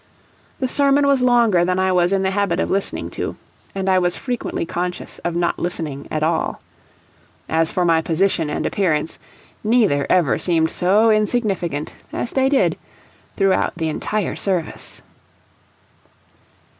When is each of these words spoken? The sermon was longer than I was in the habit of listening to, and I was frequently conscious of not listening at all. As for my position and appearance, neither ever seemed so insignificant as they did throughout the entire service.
The 0.59 0.67
sermon 0.67 1.05
was 1.05 1.21
longer 1.21 1.63
than 1.63 1.77
I 1.77 1.91
was 1.91 2.11
in 2.11 2.23
the 2.23 2.31
habit 2.31 2.59
of 2.59 2.71
listening 2.71 3.11
to, 3.11 3.37
and 3.75 3.87
I 3.87 3.99
was 3.99 4.17
frequently 4.17 4.65
conscious 4.65 5.19
of 5.19 5.35
not 5.35 5.59
listening 5.59 6.07
at 6.09 6.23
all. 6.23 6.59
As 7.47 7.71
for 7.71 7.85
my 7.85 8.01
position 8.01 8.49
and 8.49 8.65
appearance, 8.65 9.19
neither 9.63 10.07
ever 10.09 10.39
seemed 10.39 10.71
so 10.71 11.11
insignificant 11.11 11.93
as 12.11 12.31
they 12.31 12.49
did 12.49 12.79
throughout 13.35 13.73
the 13.75 13.89
entire 13.89 14.35
service. 14.35 15.03